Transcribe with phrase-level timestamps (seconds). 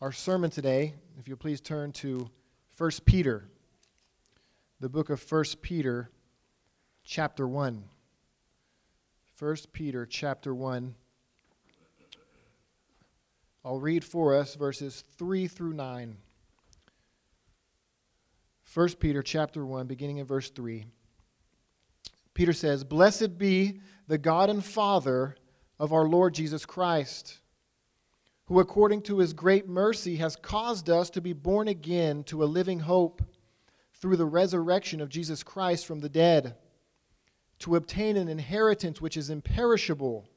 [0.00, 2.28] our sermon today, if you'll please turn to
[2.76, 3.48] 1 Peter,
[4.78, 6.10] the book of 1 Peter,
[7.02, 7.82] chapter 1.
[9.38, 10.94] 1 Peter, chapter 1.
[13.64, 16.16] I'll read for us verses 3 through 9.
[18.74, 20.84] 1 Peter, chapter 1, beginning in verse 3.
[22.34, 25.36] Peter says, Blessed be the God and Father
[25.78, 27.38] of our Lord Jesus Christ
[28.46, 32.46] who according to his great mercy has caused us to be born again to a
[32.46, 33.22] living hope
[33.94, 36.54] through the resurrection of Jesus Christ from the dead,
[37.60, 40.28] to obtain an inheritance which is imperishable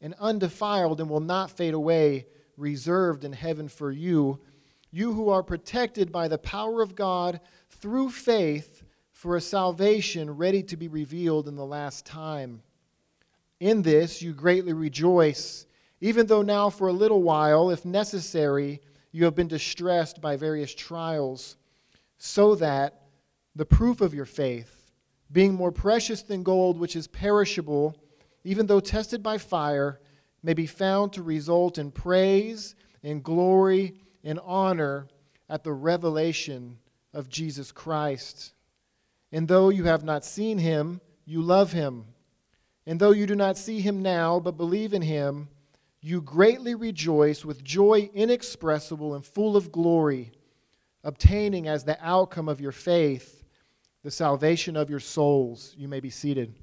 [0.00, 4.40] and undefiled and will not fade away, reserved in heaven for you,
[4.90, 8.82] you who are protected by the power of God through faith
[9.12, 12.62] for a salvation ready to be revealed in the last time.
[13.58, 15.66] In this you greatly rejoice
[16.00, 18.80] even though now for a little while, if necessary,
[19.12, 21.56] you have been distressed by various trials,
[22.18, 23.02] so that
[23.54, 24.92] the proof of your faith,
[25.32, 27.96] being more precious than gold, which is perishable,
[28.44, 30.00] even though tested by fire,
[30.42, 35.06] may be found to result in praise and glory and honor
[35.48, 36.78] at the revelation
[37.12, 38.54] of Jesus Christ.
[39.32, 42.06] And though you have not seen him, you love him.
[42.86, 45.48] And though you do not see him now, but believe in him,
[46.00, 50.32] you greatly rejoice with joy inexpressible and full of glory,
[51.04, 53.40] obtaining as the outcome of your faith
[54.02, 55.74] the salvation of your souls.
[55.76, 56.54] You may be seated.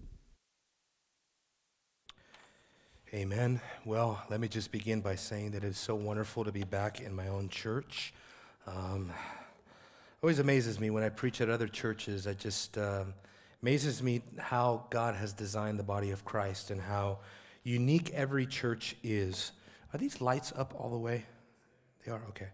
[3.13, 3.61] Amen.
[3.85, 7.16] Well, let me just begin by saying that it's so wonderful to be back in
[7.16, 8.13] my own church.
[8.66, 9.11] Um,
[10.22, 12.27] always amazes me when I preach at other churches.
[12.27, 13.05] It just uh,
[13.61, 17.19] amazes me how God has designed the body of Christ and how
[17.67, 19.51] unique every church is.
[19.93, 21.25] Are these lights up all the way?
[22.05, 22.21] They are?
[22.29, 22.47] Okay.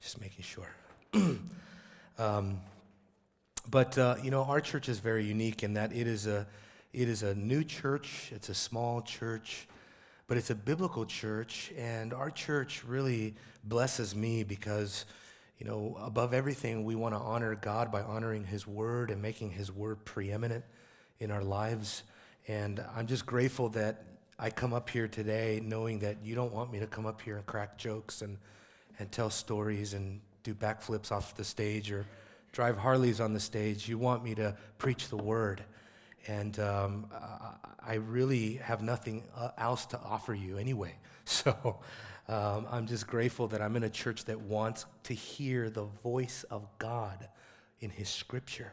[0.00, 0.68] Just making sure.
[2.18, 2.60] um,
[3.70, 6.46] but, uh, you know, our church is very unique in that it is, a,
[6.92, 9.66] it is a new church, it's a small church,
[10.26, 11.72] but it's a biblical church.
[11.78, 15.06] And our church really blesses me because,
[15.58, 19.52] you know, above everything, we want to honor God by honoring His Word and making
[19.52, 20.64] His Word preeminent
[21.20, 22.02] in our lives.
[22.46, 24.04] And I'm just grateful that
[24.40, 27.36] I come up here today knowing that you don't want me to come up here
[27.36, 28.38] and crack jokes and,
[29.00, 32.06] and tell stories and do backflips off the stage or
[32.52, 33.88] drive Harleys on the stage.
[33.88, 35.64] You want me to preach the word.
[36.28, 37.06] And um,
[37.84, 40.94] I really have nothing uh, else to offer you anyway.
[41.30, 41.80] So
[42.26, 46.42] um, I'm just grateful that I'm in a church that wants to hear the voice
[46.50, 47.28] of God
[47.80, 48.72] in His scripture.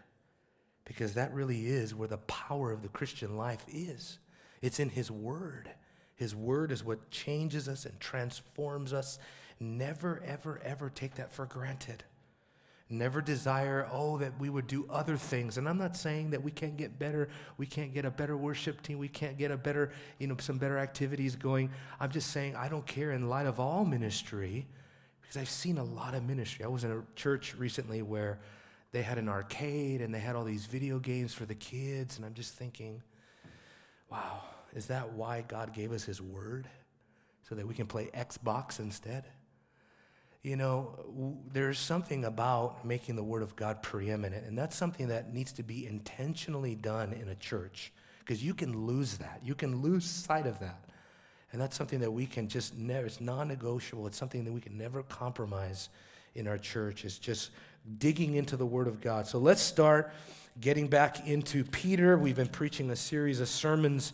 [0.85, 4.19] Because that really is where the power of the Christian life is.
[4.65, 5.69] It's in His Word.
[6.15, 9.19] His Word is what changes us and transforms us.
[9.59, 12.03] Never, ever, ever take that for granted.
[12.89, 15.59] Never desire, oh, that we would do other things.
[15.59, 18.81] And I'm not saying that we can't get better, we can't get a better worship
[18.81, 21.69] team, we can't get a better, you know, some better activities going.
[21.99, 24.65] I'm just saying I don't care in light of all ministry,
[25.21, 26.65] because I've seen a lot of ministry.
[26.65, 28.39] I was in a church recently where
[28.93, 32.25] they had an arcade and they had all these video games for the kids, and
[32.25, 33.03] I'm just thinking,
[34.09, 34.43] Wow,
[34.75, 36.67] is that why God gave us His Word?
[37.49, 39.23] So that we can play Xbox instead?
[40.43, 45.33] You know, there's something about making the Word of God preeminent, and that's something that
[45.33, 49.41] needs to be intentionally done in a church because you can lose that.
[49.43, 50.85] You can lose sight of that.
[51.51, 54.07] And that's something that we can just never, it's non negotiable.
[54.07, 55.89] It's something that we can never compromise
[56.33, 57.51] in our church, is just
[57.97, 59.25] digging into the Word of God.
[59.25, 60.11] So let's start
[60.59, 62.17] getting back into Peter.
[62.17, 64.11] We've been preaching a series of sermons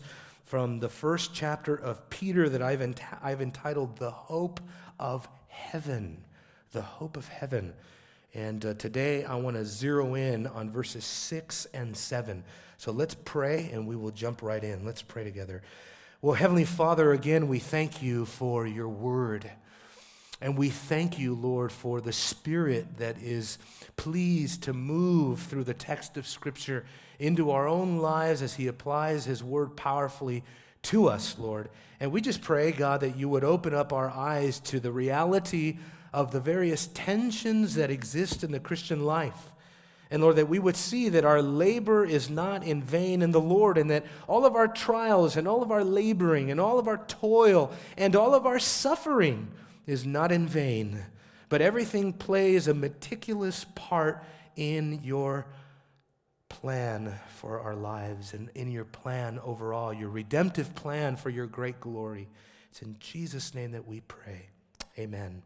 [0.52, 4.60] from the first chapter of Peter that I've, ent- I've entitled The Hope
[4.98, 6.24] of Heaven.
[6.72, 7.72] The Hope of Heaven.
[8.34, 12.44] And uh, today I want to zero in on verses 6 and 7.
[12.76, 14.84] So let's pray and we will jump right in.
[14.84, 15.62] Let's pray together.
[16.20, 19.50] Well, Heavenly Father, again, we thank you for your word.
[20.42, 23.58] And we thank you, Lord, for the Spirit that is
[23.96, 26.84] pleased to move through the text of Scripture
[27.20, 30.42] into our own lives as He applies His word powerfully
[30.82, 31.68] to us, Lord.
[32.00, 35.78] And we just pray, God, that you would open up our eyes to the reality
[36.12, 39.52] of the various tensions that exist in the Christian life.
[40.10, 43.40] And Lord, that we would see that our labor is not in vain in the
[43.40, 46.88] Lord, and that all of our trials and all of our laboring and all of
[46.88, 49.52] our toil and all of our suffering
[49.86, 51.04] is not in vain,
[51.48, 54.24] but everything plays a meticulous part
[54.56, 55.46] in your
[56.48, 61.80] plan for our lives and in your plan overall, your redemptive plan for your great
[61.80, 62.28] glory.
[62.70, 64.46] It's in Jesus' name that we pray.
[64.98, 65.42] Amen.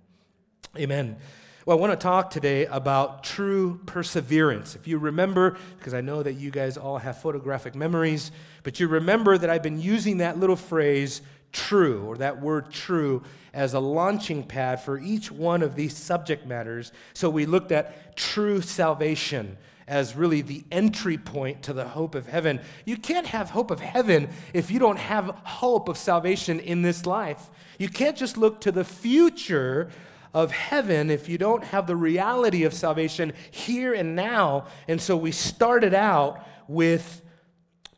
[0.77, 1.17] Amen.
[1.65, 4.77] Well, I want to talk today about true perseverance.
[4.77, 8.31] If you remember, because I know that you guys all have photographic memories,
[8.62, 13.22] but you remember that I've been using that little phrase, true, or that word true,
[13.52, 16.93] as a launching pad for each one of these subject matters.
[17.14, 19.56] So we looked at true salvation
[19.88, 22.60] as really the entry point to the hope of heaven.
[22.84, 27.06] You can't have hope of heaven if you don't have hope of salvation in this
[27.06, 27.50] life.
[27.78, 29.90] You can't just look to the future
[30.34, 34.66] of heaven if you don't have the reality of salvation here and now.
[34.88, 37.22] And so we started out with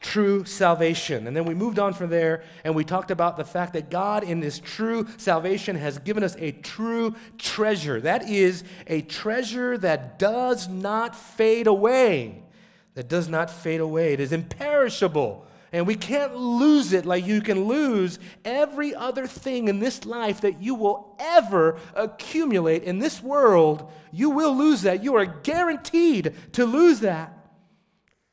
[0.00, 1.26] true salvation.
[1.26, 4.22] And then we moved on from there and we talked about the fact that God,
[4.22, 8.00] in this true salvation, has given us a true treasure.
[8.00, 12.42] That is a treasure that does not fade away.
[12.94, 14.12] That does not fade away.
[14.12, 15.46] It is imperishable.
[15.72, 20.40] And we can't lose it like you can lose every other thing in this life
[20.40, 23.90] that you will ever accumulate in this world.
[24.10, 25.04] You will lose that.
[25.04, 27.37] You are guaranteed to lose that.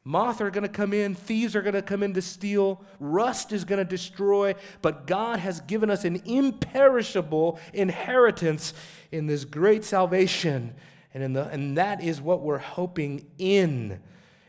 [0.07, 3.51] Moth are going to come in, thieves are going to come in to steal, rust
[3.51, 4.53] is going to destroy,
[4.83, 8.75] but God has given us an imperishable inheritance
[9.11, 10.75] in this great salvation.
[11.15, 13.99] And, in the, and that is what we're hoping in.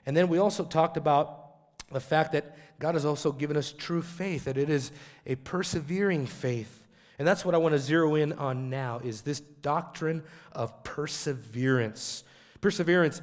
[0.04, 1.54] And then we also talked about
[1.90, 4.92] the fact that God has also given us true faith, that it is
[5.24, 6.86] a persevering faith.
[7.18, 10.22] And that's what I want to zero in on now is this doctrine
[10.52, 12.24] of perseverance.
[12.60, 13.22] Perseverance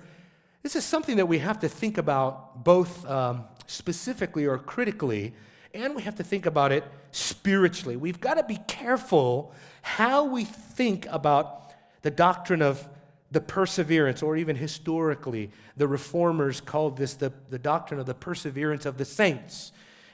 [0.63, 5.33] this is something that we have to think about both um, specifically or critically,
[5.73, 7.97] and we have to think about it spiritually.
[7.97, 12.87] We've got to be careful how we think about the doctrine of
[13.31, 18.85] the perseverance, or even historically, the reformers called this the, the doctrine of the perseverance
[18.85, 19.71] of the saints.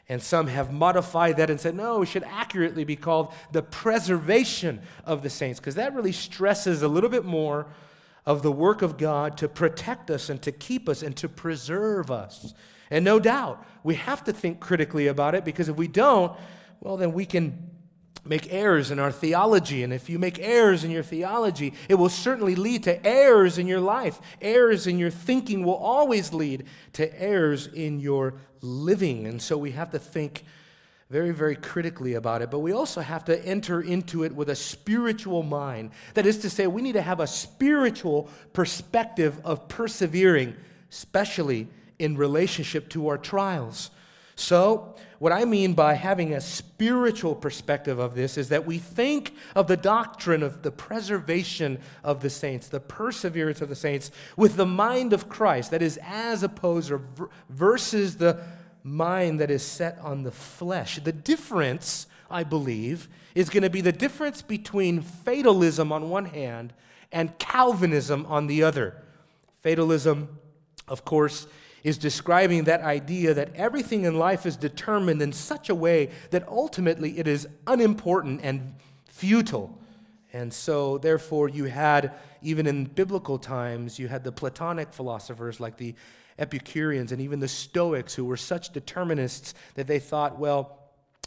[0.08, 4.82] And some have modified that and said, no, it should accurately be called the preservation
[5.06, 7.68] of the saints, because that really stresses a little bit more
[8.26, 12.12] of the work of God to protect us and to keep us and to preserve
[12.12, 12.54] us.
[12.92, 16.38] And no doubt, we have to think critically about it because if we don't,
[16.82, 17.70] well, then we can
[18.26, 19.84] make errors in our theology.
[19.84, 23.68] And if you make errors in your theology, it will certainly lead to errors in
[23.68, 24.20] your life.
[24.42, 29.26] Errors in your thinking will always lead to errors in your living.
[29.26, 30.44] And so we have to think
[31.10, 34.56] very, very critically about it, but we also have to enter into it with a
[34.56, 35.90] spiritual mind.
[36.14, 40.56] That is to say, we need to have a spiritual perspective of persevering,
[40.92, 41.68] especially
[41.98, 43.90] in relationship to our trials.
[44.36, 49.34] So, what I mean by having a spiritual perspective of this is that we think
[49.54, 54.56] of the doctrine of the preservation of the saints, the perseverance of the saints, with
[54.56, 55.72] the mind of Christ.
[55.72, 57.02] That is, as opposed or
[57.50, 58.42] versus the
[58.84, 61.00] mind that is set on the flesh.
[61.04, 66.74] The difference, I believe, is going to be the difference between fatalism on one hand
[67.12, 68.96] and Calvinism on the other.
[69.62, 70.40] Fatalism,
[70.88, 71.48] of course,
[71.84, 76.48] is describing that idea that everything in life is determined in such a way that
[76.48, 78.76] ultimately it is unimportant and
[79.06, 79.78] futile.
[80.34, 85.78] And so, therefore, you had, even in biblical times, you had the Platonic philosophers like
[85.78, 85.96] the
[86.38, 90.80] Epicureans and even the Stoics who were such determinists that they thought, well,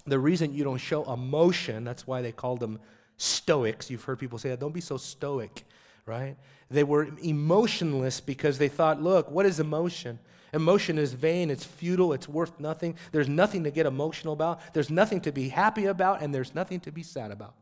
[0.07, 2.79] the reason you don't show emotion, that's why they called them
[3.19, 3.91] Stoics.
[3.91, 5.65] You've heard people say that, don't be so stoic,
[6.07, 6.37] right?
[6.71, 10.19] They were emotionless because they thought, look, what is emotion?
[10.55, 12.97] Emotion is vain, it's futile, it's worth nothing.
[13.13, 16.81] There's nothing to get emotional about, there's nothing to be happy about, and there's nothing
[16.81, 17.55] to be sad about.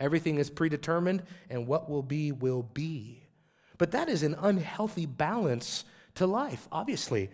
[0.00, 3.22] Everything is predetermined, and what will be, will be.
[3.78, 5.84] But that is an unhealthy balance
[6.16, 7.30] to life, obviously.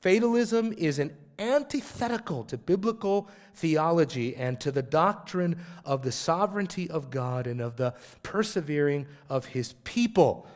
[0.00, 7.10] Fatalism is an antithetical to biblical theology and to the doctrine of the sovereignty of
[7.10, 10.46] God and of the persevering of his people.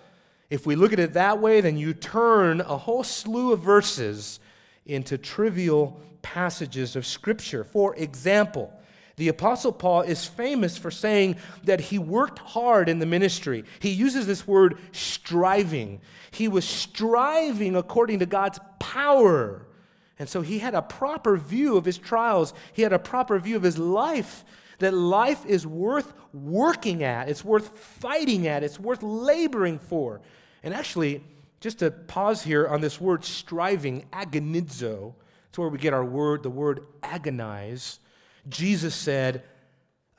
[0.51, 4.41] If we look at it that way, then you turn a whole slew of verses
[4.87, 7.65] into trivial passages of Scripture.
[7.65, 8.73] For example,
[9.17, 13.65] the Apostle Paul is famous for saying that he worked hard in the ministry.
[13.79, 16.01] He uses this word striving.
[16.33, 19.67] He was striving according to God's power.
[20.19, 23.57] And so he had a proper view of his trials, he had a proper view
[23.57, 24.45] of his life.
[24.81, 30.21] That life is worth working at, it's worth fighting at, it's worth laboring for.
[30.65, 31.23] And actually,
[31.61, 35.15] just to pause here on this word striving, agonizo,
[35.49, 38.01] it's where we get our word, the word agonize.
[38.49, 39.43] Jesus said,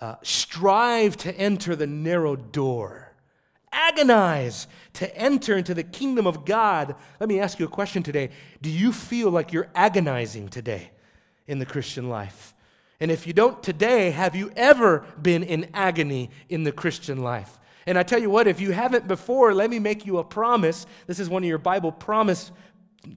[0.02, 3.14] uh, strive to enter the narrow door.
[3.72, 6.96] Agonize to enter into the kingdom of God.
[7.20, 8.30] Let me ask you a question today.
[8.62, 10.92] Do you feel like you're agonizing today
[11.48, 12.54] in the Christian life?
[13.00, 17.60] And if you don't today, have you ever been in agony in the Christian life?
[17.86, 20.86] And I tell you what, if you haven't before, let me make you a promise.
[21.06, 22.52] This is one of your Bible promise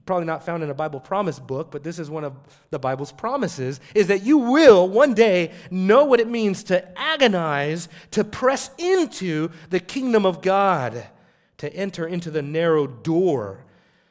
[0.05, 2.33] probably not found in a Bible promise book, but this is one of
[2.69, 7.89] the Bible's promises, is that you will one day know what it means to agonize,
[8.11, 11.07] to press into the kingdom of God,
[11.57, 13.65] to enter into the narrow door.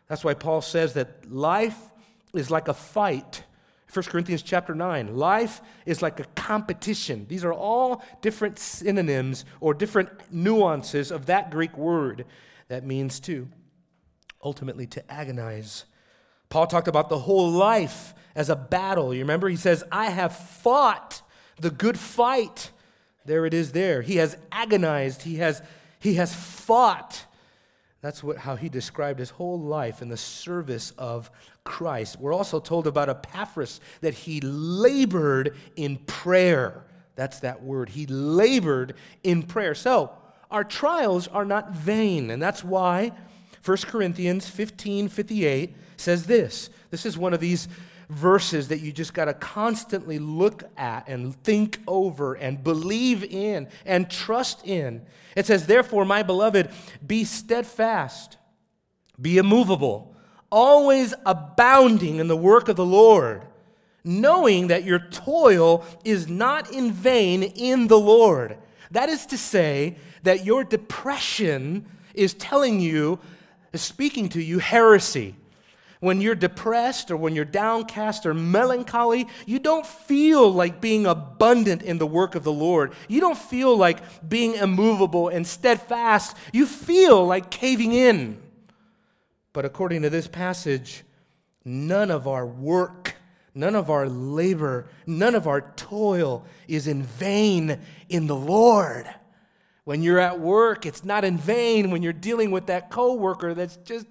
[0.08, 1.78] That's why Paul says that life
[2.34, 3.44] is like a fight.
[3.92, 5.16] 1 Corinthians chapter 9.
[5.16, 7.26] Life is like a competition.
[7.28, 12.26] These are all different synonyms or different nuances of that Greek word
[12.68, 13.48] that means to
[14.42, 15.84] ultimately to agonize.
[16.48, 19.12] Paul talked about the whole life as a battle.
[19.12, 19.48] You remember?
[19.48, 21.22] He says, I have fought
[21.60, 22.70] the good fight.
[23.24, 24.02] There it is there.
[24.02, 25.22] He has agonized.
[25.22, 25.60] He has,
[25.98, 27.26] he has fought.
[28.00, 31.30] That's what, how he described his whole life in the service of
[31.64, 32.18] Christ.
[32.20, 36.84] We're also told about Epaphras that he labored in prayer.
[37.16, 37.90] That's that word.
[37.90, 39.74] He labored in prayer.
[39.74, 40.12] So,
[40.50, 43.12] our trials are not vain, and that's why
[43.68, 46.70] 1 Corinthians 15 58 says this.
[46.90, 47.68] This is one of these
[48.08, 53.68] verses that you just got to constantly look at and think over and believe in
[53.84, 55.04] and trust in.
[55.36, 56.70] It says, Therefore, my beloved,
[57.06, 58.38] be steadfast,
[59.20, 60.14] be immovable,
[60.50, 63.42] always abounding in the work of the Lord,
[64.02, 68.56] knowing that your toil is not in vain in the Lord.
[68.92, 71.84] That is to say, that your depression
[72.14, 73.18] is telling you
[73.72, 75.34] is speaking to you heresy.
[76.00, 81.82] When you're depressed or when you're downcast or melancholy, you don't feel like being abundant
[81.82, 82.92] in the work of the Lord.
[83.08, 86.36] You don't feel like being immovable and steadfast.
[86.52, 88.40] You feel like caving in.
[89.52, 91.02] But according to this passage,
[91.64, 93.16] none of our work,
[93.52, 99.12] none of our labor, none of our toil is in vain in the Lord.
[99.88, 101.90] When you're at work, it's not in vain.
[101.90, 104.06] When you're dealing with that coworker that's just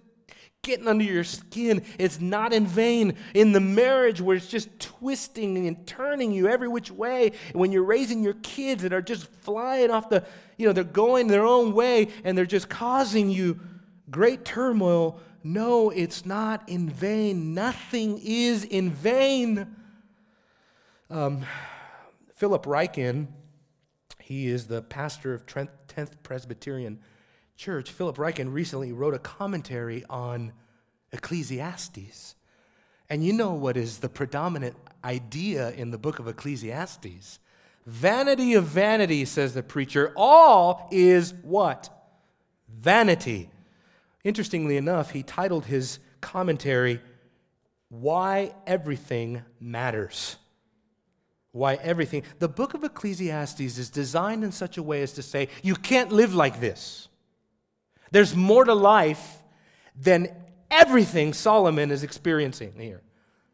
[0.63, 3.15] getting under your skin, it's not in vain.
[3.35, 7.83] In the marriage where it's just twisting and turning you every which way, when you're
[7.83, 10.25] raising your kids that are just flying off the,
[10.57, 13.59] you know, they're going their own way and they're just causing you
[14.09, 15.19] great turmoil.
[15.43, 17.53] No, it's not in vain.
[17.53, 19.75] Nothing is in vain.
[21.11, 21.45] Um,
[22.33, 23.27] Philip Ryken
[24.27, 26.99] he is the pastor of 10th Presbyterian
[27.55, 27.89] Church.
[27.89, 30.51] Philip Ryken recently wrote a commentary on
[31.13, 32.35] Ecclesiastes.
[33.09, 37.39] And you know what is the predominant idea in the book of Ecclesiastes?
[37.85, 40.11] Vanity of vanity, says the preacher.
[40.17, 41.89] All is what?
[42.67, 43.49] Vanity.
[44.25, 46.99] Interestingly enough, he titled his commentary,
[47.87, 50.35] Why Everything Matters
[51.57, 52.23] why everything.
[52.39, 56.11] The book of Ecclesiastes is designed in such a way as to say, you can't
[56.11, 57.07] live like this.
[58.11, 59.37] There's more to life
[59.99, 60.29] than
[60.71, 63.01] everything Solomon is experiencing here,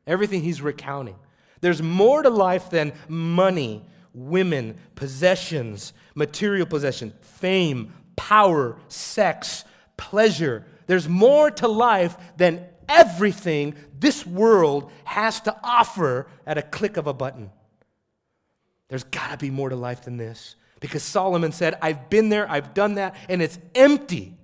[0.05, 1.15] everything he's recounting.
[1.61, 9.63] There's more to life than money, women, possessions, material possession, fame, power, sex,
[9.97, 10.65] pleasure.
[10.87, 17.07] There's more to life than everything this world has to offer at a click of
[17.07, 17.49] a button.
[18.93, 20.55] There's got to be more to life than this.
[20.79, 24.37] Because Solomon said, I've been there, I've done that, and it's empty.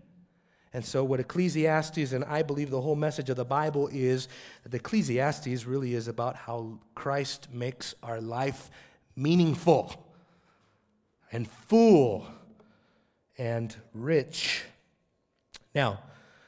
[0.73, 4.27] And so, what Ecclesiastes, and I believe the whole message of the Bible is
[4.63, 8.71] that Ecclesiastes really is about how Christ makes our life
[9.15, 9.93] meaningful
[11.31, 12.25] and full
[13.37, 14.63] and rich.
[15.75, 15.99] Now,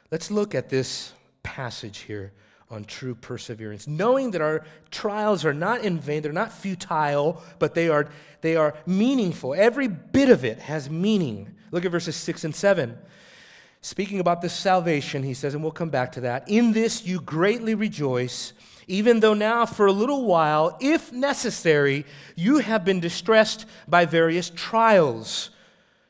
[0.10, 2.34] let's look at this passage here
[2.72, 7.74] on true perseverance, knowing that our trials are not in vain, they're not futile, but
[7.74, 8.10] they are,
[8.42, 9.54] they are meaningful.
[9.54, 11.56] Every bit of it has meaning.
[11.72, 12.98] Look at verses 6 and 7.
[13.82, 16.48] Speaking about this salvation, he says, and we'll come back to that.
[16.48, 18.54] In this you greatly rejoice,
[18.88, 24.52] even though now for a little while, if necessary, you have been distressed by various
[24.54, 25.50] trials,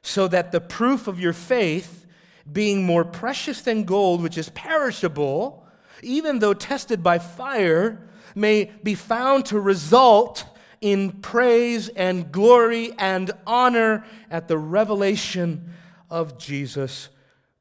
[0.02, 2.06] so that the proof of your faith,
[2.52, 5.61] being more precious than gold, which is perishable,
[6.04, 10.46] even though tested by fire, may be found to result
[10.80, 15.74] in praise and glory and honor at the revelation
[16.10, 17.10] of Jesus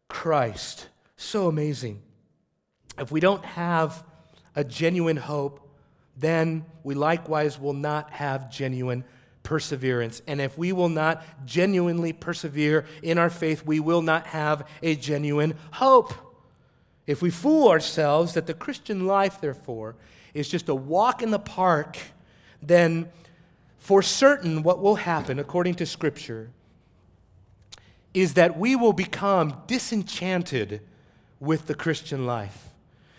[0.09, 0.89] Christ.
[1.17, 2.03] So amazing.
[2.99, 4.05] If we don't have
[4.57, 5.69] a genuine hope,
[6.17, 9.05] then we likewise will not have genuine
[9.43, 10.23] perseverance.
[10.27, 14.97] And if we will not genuinely persevere in our faith, we will not have a
[14.97, 16.13] genuine hope.
[17.11, 19.97] If we fool ourselves that the Christian life, therefore,
[20.33, 21.99] is just a walk in the park,
[22.63, 23.09] then
[23.79, 26.51] for certain what will happen, according to Scripture,
[28.15, 30.83] is that we will become disenchanted
[31.41, 32.69] with the Christian life.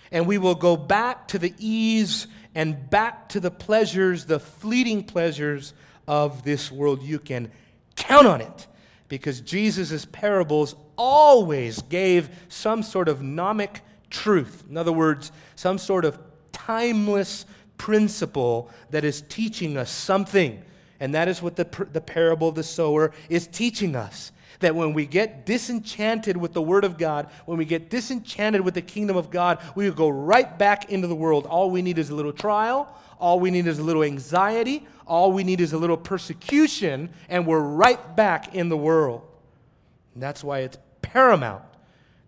[0.09, 5.03] And we will go back to the ease and back to the pleasures, the fleeting
[5.03, 5.73] pleasures
[6.07, 7.03] of this world.
[7.03, 7.51] You can
[7.97, 8.67] count on it
[9.09, 13.81] because Jesus' parables always gave some sort of gnomic
[14.11, 14.63] truth.
[14.69, 16.19] In other words, some sort of
[16.51, 20.63] timeless principle that is teaching us something.
[20.99, 24.93] And that is what the, the parable of the sower is teaching us that when
[24.93, 29.17] we get disenchanted with the Word of God, when we get disenchanted with the kingdom
[29.17, 31.47] of God, we go right back into the world.
[31.47, 35.31] All we need is a little trial, all we need is a little anxiety, all
[35.31, 39.23] we need is a little persecution, and we're right back in the world.
[40.13, 41.63] And that's why it's paramount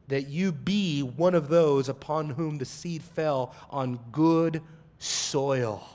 [0.08, 4.62] that you be one of those upon whom the seed fell on good
[5.00, 5.88] soil.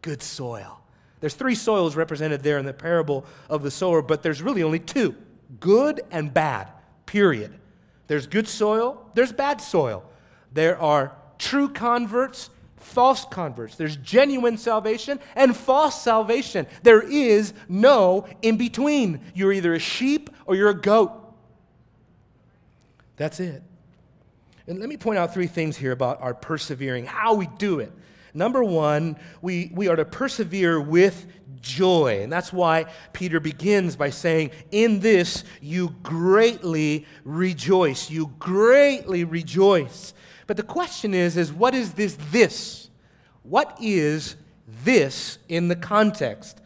[0.00, 0.80] Good soil.
[1.20, 4.78] There's three soils represented there in the parable of the sower, but there's really only
[4.78, 5.14] two
[5.60, 6.68] good and bad,
[7.06, 7.54] period.
[8.06, 10.04] There's good soil, there's bad soil.
[10.52, 13.76] There are true converts, false converts.
[13.76, 16.66] There's genuine salvation and false salvation.
[16.82, 19.20] There is no in between.
[19.34, 21.21] You're either a sheep or you're a goat.
[23.16, 23.62] That's it.
[24.66, 27.92] And let me point out three things here about our persevering, how we do it.
[28.34, 31.26] Number one, we, we are to persevere with
[31.60, 32.20] joy.
[32.22, 38.10] And that's why Peter begins by saying, In this you greatly rejoice.
[38.10, 40.14] You greatly rejoice.
[40.46, 42.90] But the question is, is what is this this?
[43.42, 44.36] What is
[44.84, 46.60] this in the context?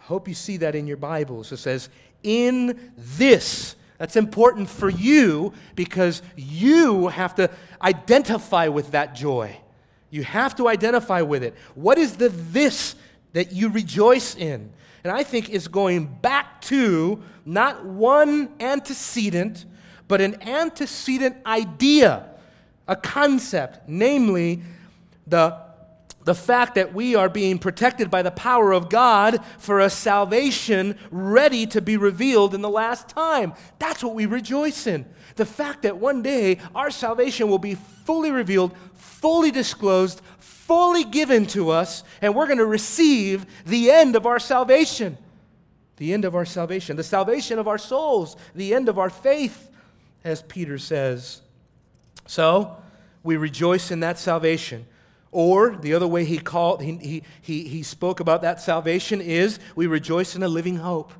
[0.00, 1.52] I hope you see that in your Bibles.
[1.52, 1.88] It says,
[2.22, 3.76] In this.
[4.02, 7.48] That's important for you because you have to
[7.80, 9.56] identify with that joy.
[10.10, 11.54] You have to identify with it.
[11.76, 12.96] What is the this
[13.32, 14.72] that you rejoice in.
[15.04, 19.66] And I think is going back to not one antecedent,
[20.08, 22.28] but an antecedent idea,
[22.88, 24.64] a concept, namely
[25.28, 25.56] the,
[26.24, 30.96] the fact that we are being protected by the power of God for a salvation
[31.10, 33.54] ready to be revealed in the last time.
[33.78, 35.06] That's what we rejoice in.
[35.36, 41.46] The fact that one day our salvation will be fully revealed, fully disclosed, fully given
[41.46, 45.18] to us, and we're going to receive the end of our salvation.
[45.96, 49.70] The end of our salvation, the salvation of our souls, the end of our faith,
[50.24, 51.42] as Peter says.
[52.26, 52.76] So,
[53.22, 54.86] we rejoice in that salvation.
[55.32, 59.86] Or the other way he called, he, he, he, spoke about that salvation is we
[59.86, 61.10] rejoice in a living hope.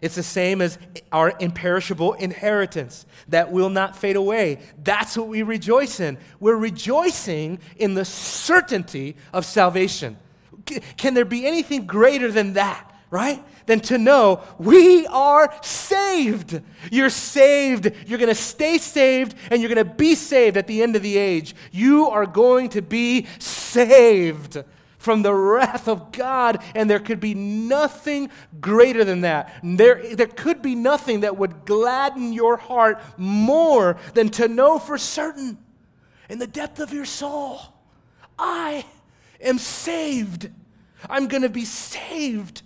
[0.00, 0.78] It's the same as
[1.12, 4.60] our imperishable inheritance that will not fade away.
[4.82, 6.16] That's what we rejoice in.
[6.40, 10.16] We're rejoicing in the certainty of salvation.
[10.96, 13.44] Can there be anything greater than that, right?
[13.66, 16.60] Than to know we are saved.
[16.90, 17.92] You're saved.
[18.08, 21.02] You're going to stay saved and you're going to be saved at the end of
[21.02, 21.54] the age.
[21.70, 24.64] You are going to be saved
[24.98, 29.54] from the wrath of God, and there could be nothing greater than that.
[29.62, 34.98] There, there could be nothing that would gladden your heart more than to know for
[34.98, 35.58] certain
[36.28, 37.60] in the depth of your soul,
[38.38, 38.86] I
[39.40, 40.50] am saved.
[41.08, 42.62] I'm going to be saved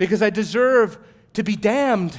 [0.00, 0.98] because I deserve
[1.34, 2.18] to be damned.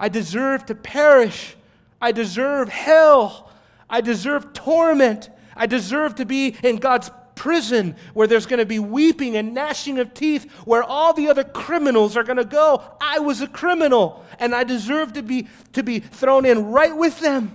[0.00, 1.56] I deserve to perish.
[2.00, 3.52] I deserve hell.
[3.88, 5.30] I deserve torment.
[5.54, 10.00] I deserve to be in God's prison where there's going to be weeping and gnashing
[10.00, 12.82] of teeth, where all the other criminals are going to go.
[13.00, 17.20] I was a criminal and I deserve to be, to be thrown in right with
[17.20, 17.54] them,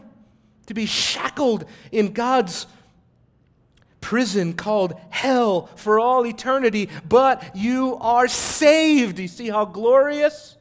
[0.68, 2.66] to be shackled in God's
[4.04, 6.90] prison called hell for all eternity.
[7.08, 9.18] But you are saved.
[9.18, 10.58] You see how glorious?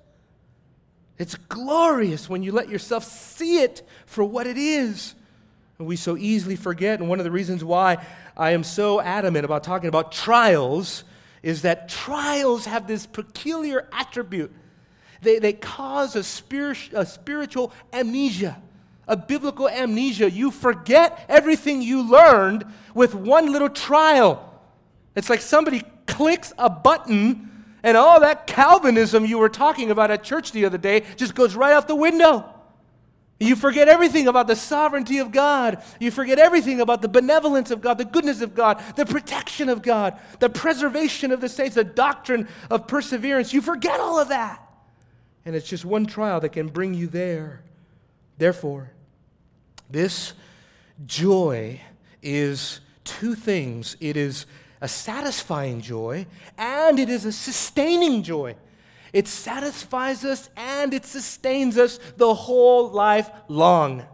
[1.18, 5.16] It's glorious when you let yourself see it for what it is.
[5.78, 7.00] And we so easily forget.
[7.00, 11.02] And one of the reasons why I am so adamant about talking about trials
[11.42, 14.52] is that trials have this peculiar attribute.
[15.20, 18.62] They, they cause a, spirit, a spiritual amnesia,
[19.08, 20.30] a biblical amnesia.
[20.30, 24.48] You forget everything you learned with one little trial.
[25.14, 27.50] It's like somebody clicks a button
[27.82, 31.56] and all that Calvinism you were talking about at church the other day just goes
[31.56, 32.48] right out the window.
[33.40, 35.82] You forget everything about the sovereignty of God.
[35.98, 39.82] You forget everything about the benevolence of God, the goodness of God, the protection of
[39.82, 43.52] God, the preservation of the saints, the doctrine of perseverance.
[43.52, 44.60] You forget all of that.
[45.44, 47.64] And it's just one trial that can bring you there.
[48.42, 48.90] Therefore,
[49.88, 50.32] this
[51.06, 51.80] joy
[52.20, 54.46] is two things it is
[54.80, 56.26] a satisfying joy,
[56.58, 58.56] and it is a sustaining joy.
[59.12, 64.04] It satisfies us and it sustains us the whole life long.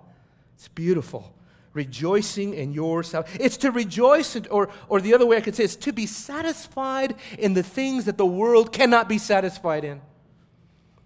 [0.56, 1.34] It's beautiful.
[1.72, 3.40] Rejoicing in your salvation.
[3.40, 7.14] It's to rejoice, or, or the other way I could say, it's to be satisfied
[7.38, 10.02] in the things that the world cannot be satisfied in.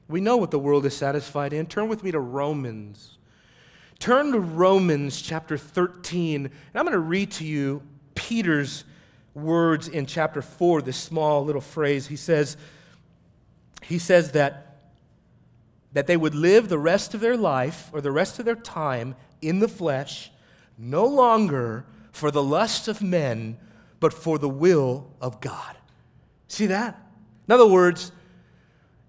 [0.08, 1.66] We know what the world is satisfied in.
[1.66, 3.18] Turn with me to Romans.
[3.98, 7.82] Turn to Romans chapter 13, and I'm going to read to you
[8.14, 8.84] Peter's
[9.34, 12.08] words in chapter 4, this small little phrase.
[12.08, 12.56] He says,
[13.82, 14.90] he says that,
[15.92, 19.14] that they would live the rest of their life or the rest of their time
[19.40, 20.30] in the flesh,
[20.76, 23.56] no longer for the lust of men,
[24.00, 25.76] but for the will of God.
[26.48, 27.00] See that?
[27.46, 28.12] In other words,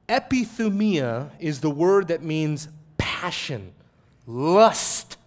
[0.07, 3.73] epithumia is the word that means passion,
[4.25, 5.17] lust,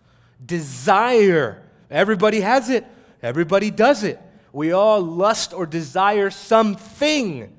[0.45, 1.63] desire.
[1.91, 2.85] Everybody has it,
[3.23, 4.21] everybody does it.
[4.53, 7.53] We all lust or desire something.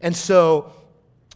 [0.00, 0.72] And so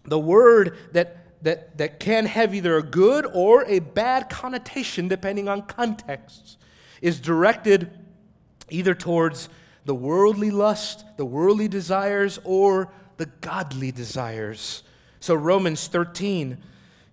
[0.05, 5.49] the word that that, that can have either a good or a bad connotation depending
[5.49, 6.57] on context
[7.01, 7.91] is directed
[8.71, 9.49] either towards
[9.85, 14.85] the worldly lust, the worldly desires, or the godly desires.
[15.23, 16.59] So Romans 13,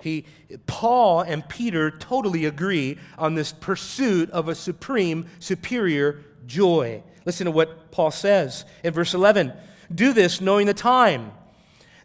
[0.01, 0.25] he,
[0.65, 7.03] Paul and Peter totally agree on this pursuit of a supreme, superior joy.
[7.25, 9.53] Listen to what Paul says in verse 11.
[9.93, 11.31] Do this knowing the time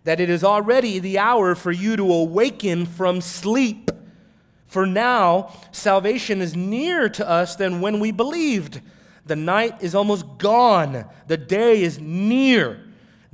[0.05, 3.91] that it is already the hour for you to awaken from sleep.
[4.67, 8.83] For now, salvation is nearer to us than when we believed.
[9.25, 12.85] The night is almost gone, the day is near.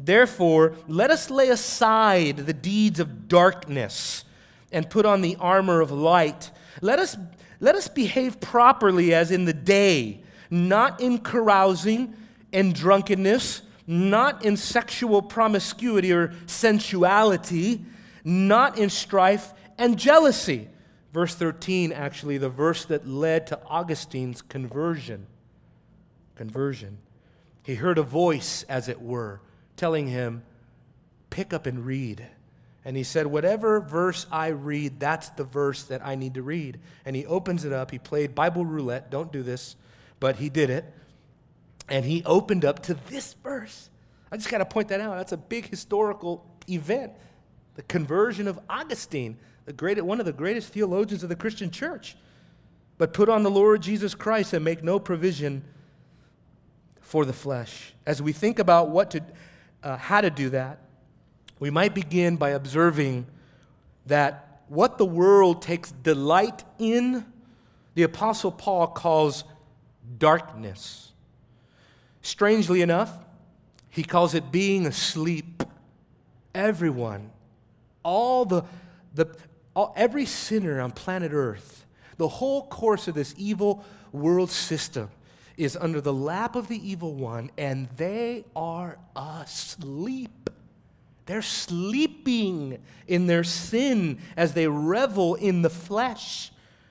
[0.02, 4.24] Therefore, let us lay aside the deeds of darkness
[4.72, 6.50] and put on the armor of light.
[6.80, 7.16] Let us,
[7.60, 12.14] let us behave properly as in the day, not in carousing
[12.52, 17.84] and drunkenness not in sexual promiscuity or sensuality,
[18.22, 20.68] not in strife and jealousy.
[21.12, 25.26] Verse 13, actually, the verse that led to Augustine's conversion.
[26.36, 26.98] Conversion.
[27.64, 29.40] He heard a voice, as it were,
[29.80, 30.42] telling him,
[31.30, 32.26] Pick up and read.
[32.84, 36.80] And he said, Whatever verse I read, that's the verse that I need to read.
[37.04, 37.90] And he opens it up.
[37.90, 39.10] He played Bible roulette.
[39.10, 39.76] Don't do this,
[40.18, 40.84] but he did it
[41.90, 43.90] and he opened up to this verse.
[44.30, 45.16] I just got to point that out.
[45.16, 47.12] That's a big historical event.
[47.74, 52.16] The conversion of Augustine, the great, one of the greatest theologians of the Christian church.
[52.96, 55.64] But put on the Lord Jesus Christ and make no provision
[57.00, 57.92] for the flesh.
[58.06, 59.22] As we think about what to,
[59.82, 60.78] uh, how to do that,
[61.58, 63.26] we might begin by observing
[64.06, 67.24] that what the world takes delight in,
[67.94, 69.44] the Apostle Paul calls
[70.18, 71.12] darkness.
[72.22, 73.12] Strangely enough,
[73.88, 75.62] he calls it being asleep.
[76.54, 77.30] Everyone,
[78.02, 78.62] all the,
[79.14, 79.36] the
[79.74, 85.10] all, every sinner on planet Earth, the whole course of this evil world system
[85.56, 90.50] is under the lap of the evil one, and they are asleep.
[91.26, 96.50] They're sleeping in their sin as they revel in the flesh.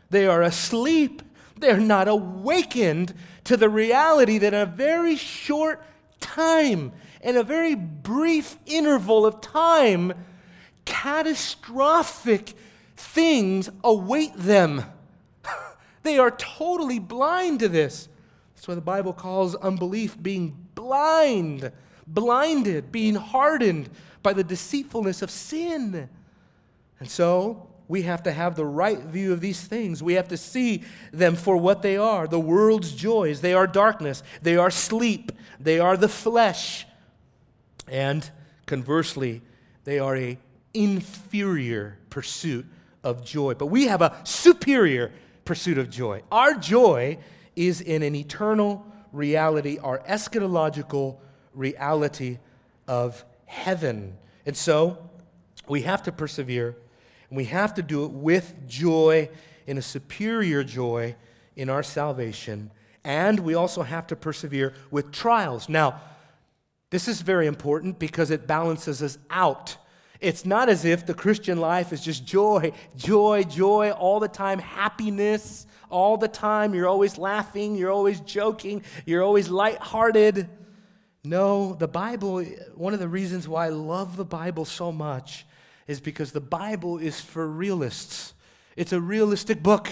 [0.09, 1.21] They are asleep.
[1.57, 3.13] They're not awakened
[3.45, 5.83] to the reality that in a very short
[6.19, 6.91] time,
[7.21, 10.13] in a very brief interval of time,
[10.85, 12.53] catastrophic
[12.95, 14.83] things await them.
[16.03, 18.08] they are totally blind to this.
[18.59, 21.71] That's why the Bible calls unbelief being blind,
[22.05, 23.89] blinded, being hardened
[24.21, 26.09] by the deceitfulness of sin.
[26.99, 30.03] And so, we have to have the right view of these things.
[30.03, 33.39] We have to see them for what they are the world's joys.
[33.39, 36.85] They are darkness, they are sleep, they are the flesh.
[37.87, 38.29] And
[38.65, 39.41] conversely,
[39.85, 40.37] they are a
[40.73, 42.65] inferior pursuit
[43.05, 43.53] of joy.
[43.53, 45.13] But we have a superior
[45.45, 46.23] pursuit of joy.
[46.29, 47.19] Our joy
[47.59, 51.17] is in an eternal reality, our eschatological
[51.53, 52.37] reality
[52.87, 54.17] of heaven.
[54.45, 55.09] And so
[55.67, 56.77] we have to persevere
[57.29, 59.29] and we have to do it with joy,
[59.67, 61.15] in a superior joy
[61.57, 62.71] in our salvation.
[63.03, 65.67] And we also have to persevere with trials.
[65.67, 65.99] Now,
[66.91, 69.75] this is very important because it balances us out.
[70.21, 74.59] It's not as if the Christian life is just joy, joy, joy all the time,
[74.59, 76.73] happiness all the time.
[76.73, 80.49] You're always laughing, you're always joking, you're always lighthearted.
[81.23, 82.43] No, the Bible,
[82.75, 85.45] one of the reasons why I love the Bible so much
[85.88, 88.34] is because the Bible is for realists.
[88.75, 89.89] It's a realistic book.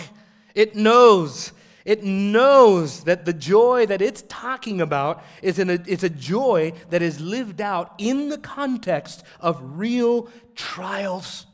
[0.55, 1.51] It knows
[1.87, 7.01] It knows that the joy that it's talking about is, a, it's a joy that
[7.01, 11.45] is lived out in the context of real trials.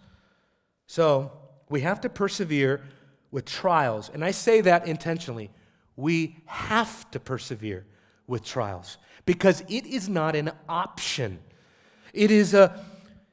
[0.88, 1.32] So
[1.70, 2.82] we have to persevere
[3.34, 4.12] with trials.
[4.14, 5.50] And I say that intentionally.
[5.96, 7.86] We have to persevere
[8.28, 11.40] with trials because it is not an option.
[12.14, 12.80] It is, a,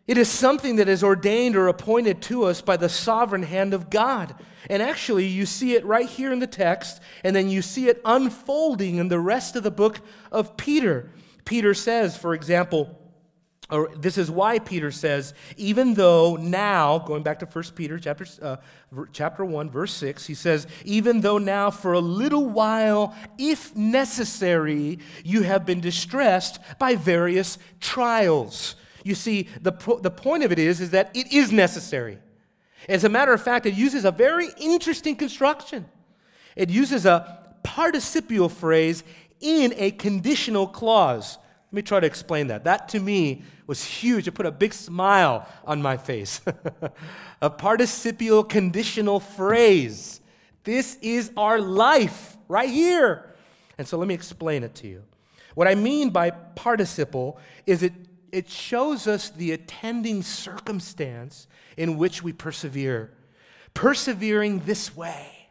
[0.06, 3.90] it is something that is ordained or appointed to us by the sovereign hand of
[3.90, 4.34] God.
[4.70, 8.00] And actually, you see it right here in the text, and then you see it
[8.04, 10.00] unfolding in the rest of the book
[10.32, 11.10] of Peter.
[11.44, 12.99] Peter says, for example,
[13.70, 18.26] or this is why Peter says, even though now, going back to 1 Peter chapter,
[18.42, 18.56] uh,
[19.12, 24.98] chapter 1, verse 6, he says, even though now for a little while, if necessary,
[25.24, 28.76] you have been distressed by various trials.
[29.04, 32.18] You see, the, the point of it is, is that it is necessary.
[32.88, 35.86] As a matter of fact, it uses a very interesting construction.
[36.56, 39.04] It uses a participial phrase
[39.40, 41.38] in a conditional clause.
[41.68, 42.64] Let me try to explain that.
[42.64, 44.26] That to me was huge.
[44.26, 46.40] It put a big smile on my face.
[47.40, 50.20] a participial conditional phrase.
[50.64, 53.32] This is our life right here.
[53.78, 55.04] And so let me explain it to you.
[55.54, 57.92] What I mean by participle is it,
[58.32, 63.12] it shows us the attending circumstance in which we persevere.
[63.72, 65.48] Persevering this way.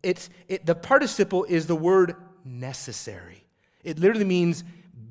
[0.00, 3.42] It's, it, the participle is the word necessary.
[3.82, 4.62] It literally means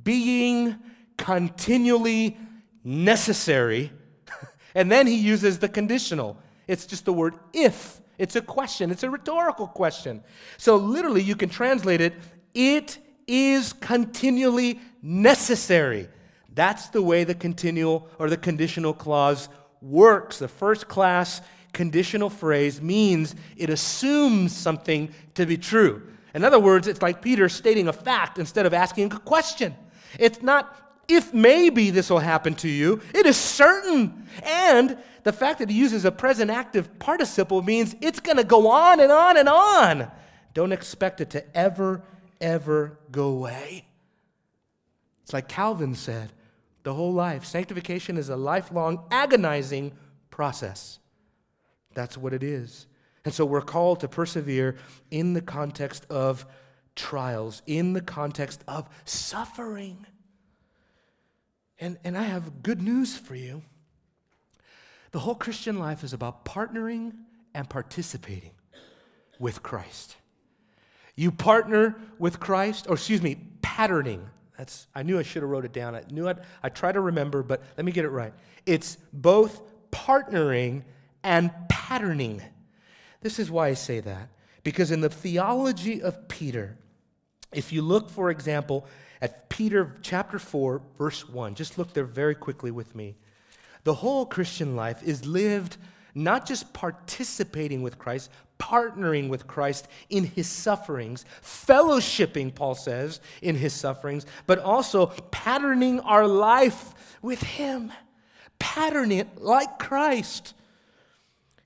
[0.05, 0.77] being
[1.19, 2.35] continually
[2.83, 3.91] necessary.
[4.73, 6.37] and then he uses the conditional.
[6.67, 8.01] It's just the word if.
[8.17, 10.23] It's a question, it's a rhetorical question.
[10.57, 12.13] So literally, you can translate it
[12.53, 16.09] it is continually necessary.
[16.53, 19.49] That's the way the continual or the conditional clause
[19.81, 20.39] works.
[20.39, 26.01] The first class conditional phrase means it assumes something to be true.
[26.33, 29.75] In other words, it's like Peter stating a fact instead of asking a question.
[30.17, 34.27] It's not if maybe this will happen to you, it is certain.
[34.43, 38.69] And the fact that he uses a present active participle means it's going to go
[38.69, 40.11] on and on and on.
[40.53, 42.03] Don't expect it to ever,
[42.39, 43.85] ever go away.
[45.23, 46.31] It's like Calvin said
[46.83, 47.45] the whole life.
[47.45, 49.91] Sanctification is a lifelong, agonizing
[50.31, 50.99] process.
[51.93, 52.87] That's what it is.
[53.25, 54.77] And so we're called to persevere
[55.11, 56.45] in the context of
[56.95, 60.05] trials, in the context of suffering.
[61.79, 63.63] And, and I have good news for you.
[65.11, 67.13] The whole Christian life is about partnering
[67.53, 68.51] and participating
[69.39, 70.17] with Christ.
[71.15, 74.29] You partner with Christ, or excuse me, patterning.
[74.57, 75.95] That's I knew I should have wrote it down.
[75.95, 78.33] I knew I'd, I try to remember, but let me get it right.
[78.65, 79.61] It's both
[79.91, 80.83] partnering
[81.23, 82.41] and patterning.
[83.21, 84.29] This is why I say that.
[84.63, 86.77] Because in the theology of Peter,
[87.51, 88.85] if you look, for example,
[89.21, 91.55] at Peter chapter 4, verse 1.
[91.55, 93.15] Just look there very quickly with me.
[93.83, 95.77] The whole Christian life is lived
[96.15, 103.55] not just participating with Christ, partnering with Christ in his sufferings, fellowshipping, Paul says, in
[103.55, 107.91] his sufferings, but also patterning our life with him.
[108.57, 110.53] Pattern it like Christ.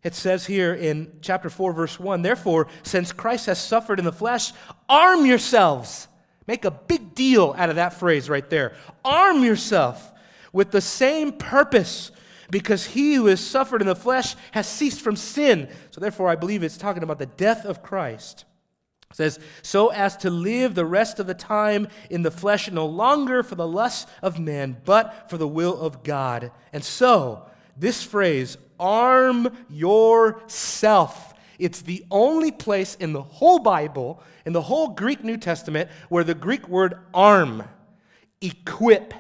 [0.04, 4.12] It says here in chapter 4, verse 1 Therefore, since Christ has suffered in the
[4.12, 4.52] flesh,
[4.90, 6.08] arm yourselves
[6.48, 8.74] Make a big deal out of that phrase right there.
[9.06, 10.12] Arm yourself
[10.52, 12.12] with the same purpose
[12.50, 15.70] because he who has suffered in the flesh has ceased from sin.
[15.92, 18.46] So, therefore, I believe it's talking about the death of Christ.
[19.12, 22.86] It says, so as to live the rest of the time in the flesh no
[22.86, 26.52] longer for the lusts of men, but for the will of God.
[26.74, 27.46] And so,
[27.78, 34.90] this phrase, arm yourself, it's the only place in the whole Bible, in the whole
[34.90, 37.64] Greek New Testament, where the Greek word arm,
[38.42, 39.14] equip,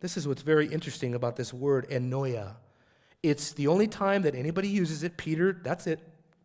[0.00, 2.54] this is what's very interesting about this word, ennoia.
[3.22, 5.16] It's the only time that anybody uses it.
[5.16, 6.00] Peter, that's it.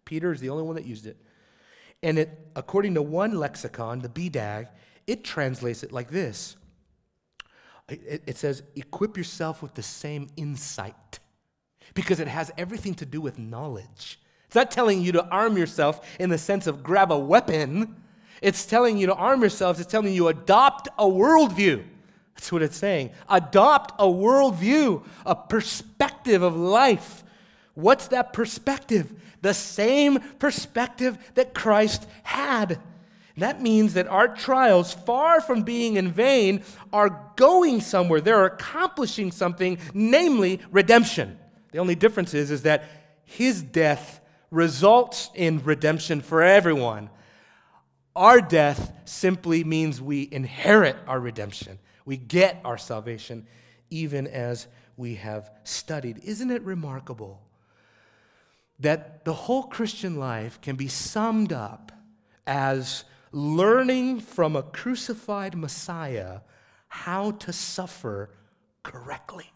[0.05, 1.17] Peter is the only one that used it.
[2.03, 4.67] And it, according to one lexicon, the BDAG,
[5.07, 6.57] it translates it like this
[7.89, 11.19] it, it says, equip yourself with the same insight,
[11.93, 14.19] because it has everything to do with knowledge.
[14.45, 17.95] It's not telling you to arm yourself in the sense of grab a weapon.
[18.41, 19.79] It's telling you to arm yourselves.
[19.79, 21.83] It's telling you adopt a worldview.
[22.35, 23.11] That's what it's saying.
[23.27, 27.23] Adopt a worldview, a perspective of life.
[27.73, 29.13] What's that perspective?
[29.41, 32.79] The same perspective that Christ had.
[33.37, 38.19] That means that our trials, far from being in vain, are going somewhere.
[38.19, 41.37] They're accomplishing something, namely redemption.
[41.77, 42.85] The only difference is, is that
[43.23, 47.11] his death results in redemption for everyone.
[48.15, 51.77] Our death simply means we inherit our redemption.
[52.03, 53.45] We get our salvation
[53.91, 56.17] even as we have studied.
[56.23, 57.43] Isn't it remarkable
[58.79, 61.91] that the whole Christian life can be summed up
[62.47, 66.39] as learning from a crucified Messiah
[66.87, 68.31] how to suffer
[68.81, 69.51] correctly?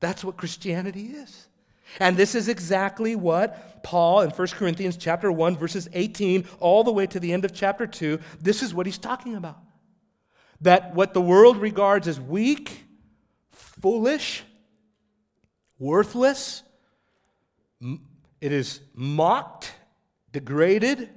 [0.00, 1.48] That's what Christianity is.
[2.00, 6.92] And this is exactly what Paul in 1 Corinthians chapter 1 verses 18 all the
[6.92, 9.58] way to the end of chapter 2, this is what he's talking about.
[10.60, 12.84] That what the world regards as weak,
[13.52, 14.42] foolish,
[15.78, 16.62] worthless,
[17.80, 19.72] it is mocked,
[20.32, 21.10] degraded,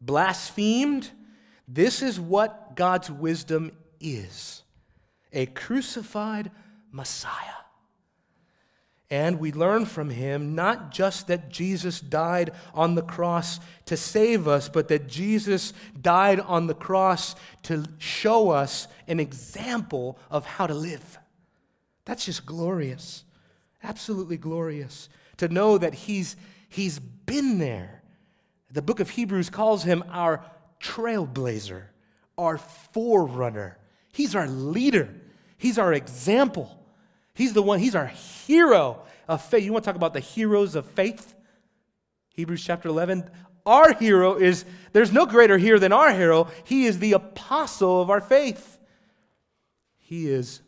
[0.00, 1.10] blasphemed.
[1.66, 4.62] This is what God's wisdom is
[5.32, 6.52] a crucified
[6.92, 7.63] Messiah.
[9.10, 14.48] And we learn from him not just that Jesus died on the cross to save
[14.48, 20.66] us, but that Jesus died on the cross to show us an example of how
[20.66, 21.18] to live.
[22.06, 23.24] That's just glorious.
[23.82, 25.08] Absolutely glorious.
[25.36, 26.36] To know that he's,
[26.68, 28.02] he's been there.
[28.70, 30.44] The book of Hebrews calls him our
[30.80, 31.84] trailblazer,
[32.38, 33.78] our forerunner.
[34.12, 35.14] He's our leader,
[35.58, 36.80] he's our example.
[37.34, 39.64] He's the one, he's our hero of faith.
[39.64, 41.34] You want to talk about the heroes of faith?
[42.34, 43.28] Hebrews chapter 11.
[43.66, 46.48] Our hero is, there's no greater hero than our hero.
[46.64, 48.78] He is the apostle of our faith.
[49.98, 50.60] He is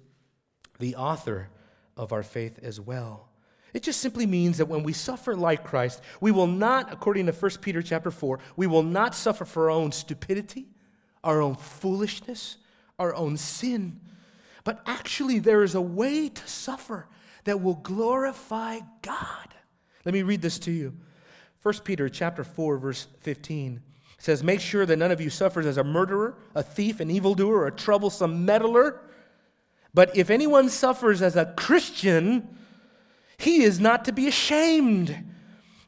[0.78, 1.50] the author
[1.96, 3.28] of our faith as well.
[3.74, 7.32] It just simply means that when we suffer like Christ, we will not, according to
[7.32, 10.66] 1 Peter chapter 4, we will not suffer for our own stupidity,
[11.22, 12.56] our own foolishness,
[12.98, 14.00] our own sin.
[14.66, 17.06] But actually, there is a way to suffer
[17.44, 19.54] that will glorify God.
[20.04, 20.92] Let me read this to you.
[21.62, 23.80] 1 Peter chapter 4, verse 15
[24.18, 27.58] says, Make sure that none of you suffers as a murderer, a thief, an evildoer,
[27.58, 29.00] or a troublesome meddler.
[29.94, 32.48] But if anyone suffers as a Christian,
[33.38, 35.16] he is not to be ashamed,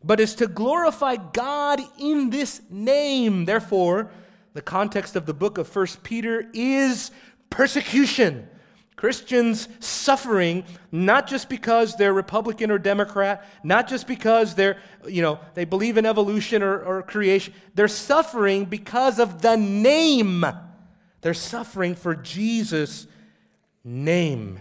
[0.04, 3.44] but is to glorify God in this name.
[3.44, 4.12] Therefore,
[4.52, 7.10] the context of the book of 1 Peter is
[7.50, 8.48] persecution.
[8.98, 15.38] Christians suffering not just because they're Republican or Democrat, not just because they're, you know,
[15.54, 17.54] they believe in evolution or, or creation.
[17.76, 20.44] They're suffering because of the name.
[21.20, 23.06] They're suffering for Jesus'
[23.84, 24.58] name.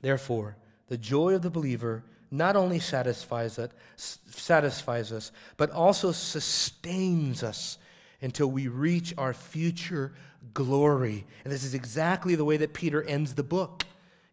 [0.00, 7.42] Therefore, the joy of the believer not only satisfies, it, satisfies us, but also sustains
[7.42, 7.78] us
[8.22, 10.12] until we reach our future
[10.58, 11.24] glory.
[11.44, 13.84] And this is exactly the way that Peter ends the book.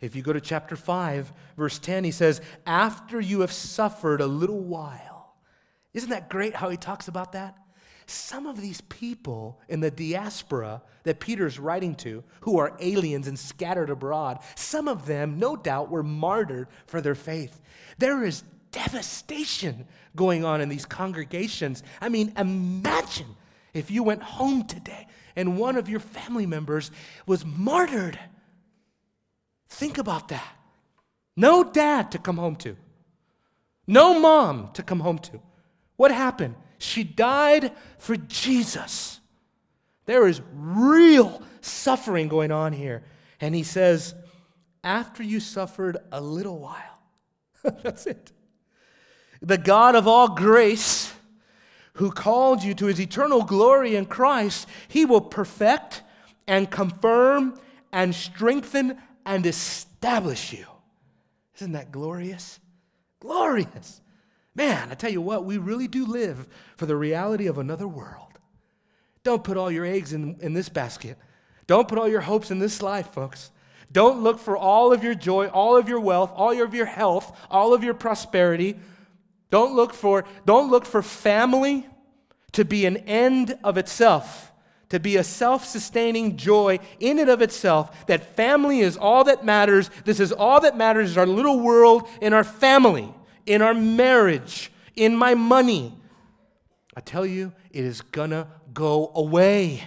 [0.01, 4.25] If you go to chapter 5, verse 10, he says, After you have suffered a
[4.25, 5.35] little while.
[5.93, 7.55] Isn't that great how he talks about that?
[8.07, 13.37] Some of these people in the diaspora that Peter's writing to, who are aliens and
[13.37, 17.61] scattered abroad, some of them, no doubt, were martyred for their faith.
[17.99, 19.85] There is devastation
[20.15, 21.83] going on in these congregations.
[22.01, 23.35] I mean, imagine
[23.75, 26.91] if you went home today and one of your family members
[27.25, 28.19] was martyred.
[29.69, 30.57] Think about that.
[31.35, 32.77] No dad to come home to,
[33.87, 35.41] no mom to come home to.
[35.97, 36.55] What happened?
[36.77, 39.19] She died for Jesus.
[40.05, 43.03] There is real suffering going on here.
[43.41, 44.13] And he says,
[44.83, 46.99] after you suffered a little while,
[47.81, 48.31] that's it.
[49.41, 51.11] The God of all grace
[51.95, 56.03] who called you to his eternal glory in Christ, he will perfect
[56.47, 57.59] and confirm
[57.91, 60.65] and strengthen and establish you.
[61.55, 62.59] Isn't that glorious?
[63.19, 64.01] Glorious.
[64.53, 68.39] Man, I tell you what, we really do live for the reality of another world.
[69.23, 71.17] Don't put all your eggs in, in this basket.
[71.65, 73.51] Don't put all your hopes in this life, folks.
[73.91, 77.37] Don't look for all of your joy, all of your wealth, all of your health,
[77.49, 78.77] all of your prosperity
[79.49, 81.87] don't look for, don't look for family
[82.53, 84.51] to be an end of itself,
[84.89, 89.43] to be a self sustaining joy in and of itself, that family is all that
[89.43, 89.89] matters.
[90.05, 93.13] This is all that matters is our little world, in our family,
[93.45, 95.93] in our marriage, in my money.
[96.95, 99.83] I tell you, it is gonna go away.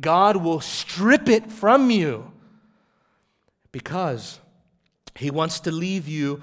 [0.00, 2.32] God will strip it from you
[3.70, 4.40] because
[5.16, 6.42] He wants to leave you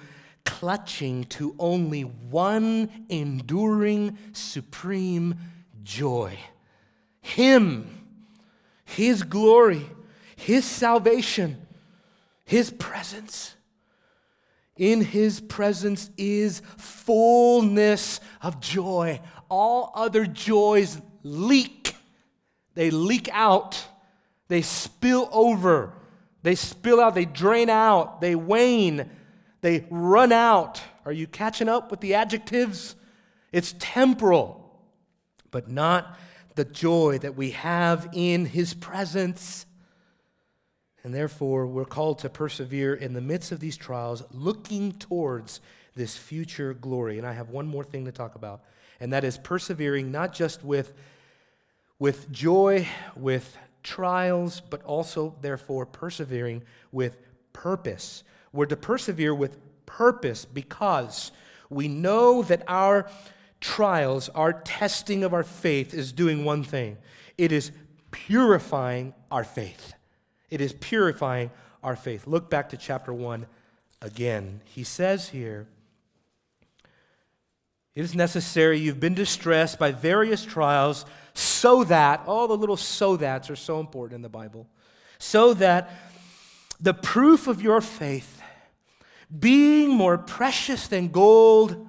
[0.59, 5.35] clutching to only one enduring, supreme
[5.83, 6.37] joy
[7.19, 8.07] Him,
[8.85, 9.85] His glory,
[10.37, 11.57] His salvation,
[12.45, 13.55] His presence.
[14.77, 19.19] In His presence is fullness of joy.
[19.49, 21.95] All other joys leak.
[22.75, 23.85] They leak out.
[24.47, 25.91] They spill over.
[26.43, 27.13] They spill out.
[27.13, 28.21] They drain out.
[28.21, 29.09] They wane.
[29.65, 30.79] They run out.
[31.05, 32.95] Are you catching up with the adjectives?
[33.51, 34.79] It's temporal,
[35.49, 36.19] but not
[36.53, 39.65] the joy that we have in His presence.
[41.03, 45.61] And therefore, we're called to persevere in the midst of these trials, looking towards
[45.95, 47.17] this future glory.
[47.17, 48.61] And I have one more thing to talk about,
[48.99, 50.93] and that is persevering not just with,
[51.97, 56.61] with joy, with trials, but also, therefore, persevering
[56.91, 57.17] with
[57.51, 58.23] purpose.
[58.55, 61.31] We're to persevere with purpose because
[61.69, 63.09] we know that our
[63.59, 66.97] trials, our testing of our faith, is doing one thing
[67.37, 67.71] it is
[68.11, 69.93] purifying our faith.
[70.49, 71.51] It is purifying
[71.83, 72.27] our faith.
[72.27, 73.45] Look back to chapter 1
[74.01, 74.61] again.
[74.63, 75.67] He says here,
[77.93, 83.17] it is necessary, you've been distressed by various trials, so that, all the little so
[83.17, 84.67] that's are so important in the Bible,
[85.17, 85.91] so that
[86.79, 88.34] the proof of your faith,
[89.39, 91.87] being more precious than gold,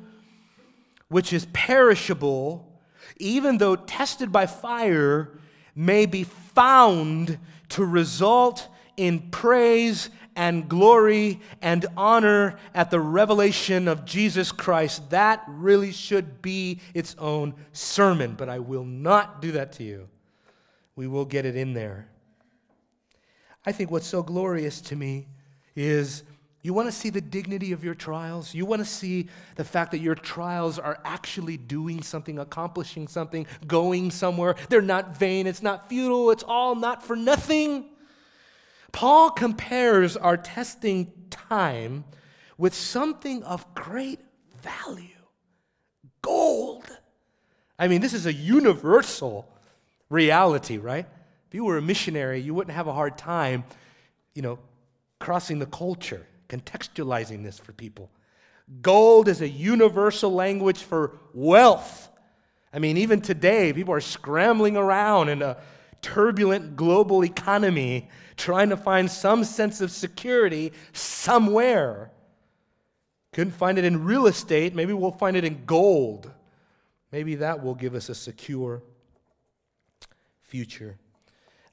[1.09, 2.81] which is perishable,
[3.19, 5.39] even though tested by fire,
[5.75, 14.05] may be found to result in praise and glory and honor at the revelation of
[14.05, 15.11] Jesus Christ.
[15.11, 20.09] That really should be its own sermon, but I will not do that to you.
[20.95, 22.09] We will get it in there.
[23.65, 25.27] I think what's so glorious to me
[25.75, 26.23] is
[26.67, 28.53] you want to see the dignity of your trials?
[28.53, 33.47] You want to see the fact that your trials are actually doing something, accomplishing something,
[33.69, 34.57] going somewhere.
[34.69, 37.85] They're not vain, it's not futile, it's all not for nothing.
[38.91, 42.05] Paul compares our testing time
[42.59, 44.19] with something of great
[44.61, 45.11] value
[46.21, 46.85] gold.
[47.79, 49.49] I mean, this is a universal
[50.11, 51.07] reality, right?
[51.47, 53.63] If you were a missionary, you wouldn't have a hard time,
[54.35, 54.59] you know,
[55.21, 58.11] crossing the culture contextualizing this for people.
[58.83, 62.09] Gold is a universal language for wealth.
[62.73, 65.57] I mean, even today, people are scrambling around in a
[66.03, 72.11] turbulent global economy trying to find some sense of security somewhere.
[73.33, 74.75] Couldn't find it in real estate.
[74.75, 76.31] Maybe we'll find it in gold.
[77.13, 78.83] Maybe that will give us a secure
[80.43, 80.97] future.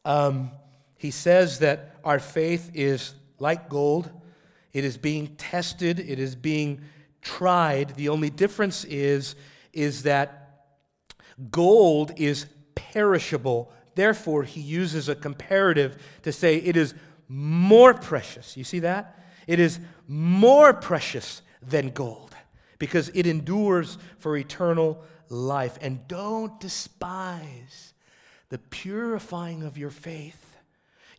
[0.06, 0.52] Um,
[0.98, 4.10] he says that our faith is like gold.
[4.74, 6.82] It is being tested, it is being
[7.22, 7.96] tried.
[7.96, 9.36] The only difference is,
[9.72, 10.66] is that
[11.52, 13.72] gold is perishable.
[13.96, 16.94] Therefore, he uses a comparative to say it is
[17.28, 18.58] more precious.
[18.58, 19.20] You see that?
[19.48, 22.36] It is more precious than gold
[22.80, 25.78] because it endures for eternal life.
[25.82, 27.94] And don't despise
[28.50, 30.43] the purifying of your faith.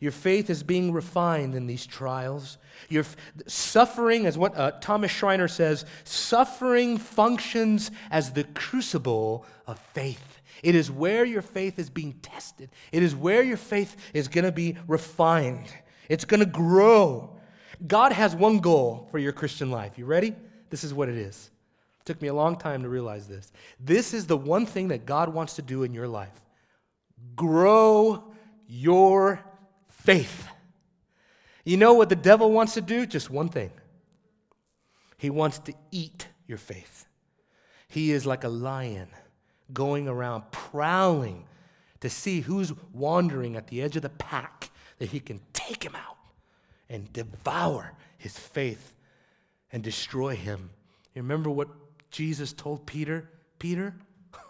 [0.05, 2.59] Your faith is being refined in these trials.
[2.89, 3.15] Your f-
[3.47, 10.41] suffering, as what uh, Thomas Schreiner says, suffering functions as the crucible of faith.
[10.61, 12.69] It is where your faith is being tested.
[12.91, 15.73] It is where your faith is going to be refined.
[16.07, 17.35] It's going to grow.
[17.87, 19.97] God has one goal for your Christian life.
[19.97, 20.35] You ready?
[20.69, 21.49] This is what it is.
[22.01, 23.51] It took me a long time to realize this.
[23.79, 26.43] This is the one thing that God wants to do in your life
[27.35, 28.23] grow
[28.67, 29.43] your
[30.05, 30.47] faith.
[31.63, 33.05] You know what the devil wants to do?
[33.05, 33.71] Just one thing.
[35.17, 37.07] He wants to eat your faith.
[37.87, 39.07] He is like a lion
[39.73, 41.45] going around prowling
[42.01, 45.95] to see who's wandering at the edge of the pack that he can take him
[45.95, 46.17] out
[46.87, 48.93] and devour his faith
[49.71, 50.69] and destroy him.
[51.15, 51.69] You remember what
[52.11, 53.29] Jesus told Peter?
[53.57, 53.95] Peter,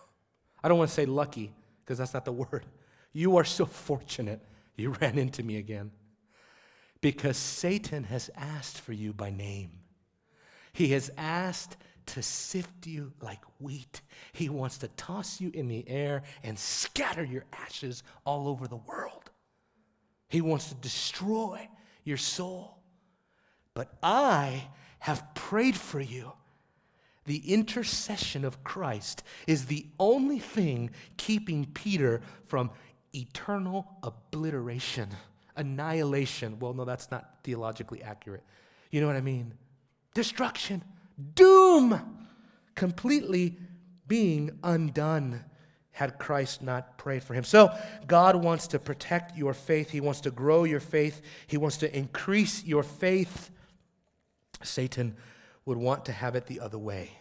[0.64, 1.54] I don't want to say lucky
[1.84, 2.66] because that's not the word.
[3.14, 4.42] You are so fortunate
[4.78, 5.92] you ran into me again.
[7.02, 9.72] Because Satan has asked for you by name.
[10.74, 14.02] He has asked to sift you like wheat.
[14.34, 18.76] He wants to toss you in the air and scatter your ashes all over the
[18.76, 19.32] world.
[20.28, 21.68] He wants to destroy
[22.04, 22.78] your soul.
[23.74, 24.68] But I
[25.00, 26.34] have prayed for you.
[27.26, 32.70] The intercession of Christ is the only thing keeping Peter from
[33.18, 35.10] eternal obliteration,
[35.56, 36.60] annihilation.
[36.60, 38.44] Well, no, that's not theologically accurate.
[38.92, 39.54] You know what I mean?
[40.14, 40.84] Destruction,
[41.34, 42.00] doom,
[42.76, 43.58] completely
[44.08, 45.44] being undone
[45.92, 47.44] had Christ not prayed for him.
[47.46, 47.74] So,
[48.06, 49.92] God wants to protect your faith.
[49.92, 51.22] He wants to grow your faith.
[51.48, 53.50] He wants to increase your faith.
[54.62, 55.16] Satan
[55.66, 57.12] would want to have it the other way.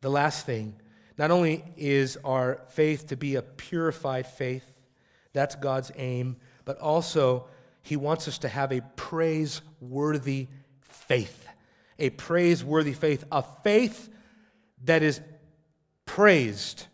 [0.00, 0.74] The last thing
[1.18, 4.71] Not only is our faith to be a purified faith,
[5.32, 7.46] that's God's aim, but also
[7.82, 10.48] He wants us to have a praiseworthy
[10.80, 11.46] faith.
[11.98, 13.24] A praiseworthy faith.
[13.30, 14.08] A faith
[14.84, 15.20] that is
[16.06, 16.86] praised.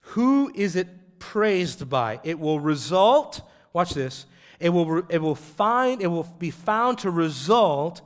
[0.00, 2.20] Who is it praised by?
[2.22, 3.40] It will result,
[3.72, 4.26] watch this,
[4.60, 8.02] it will, it will find, it will be found to result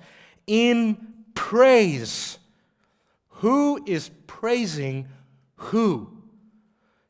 [0.46, 0.96] in
[1.34, 2.38] praise.
[3.28, 5.08] Who is praising
[5.56, 6.10] who?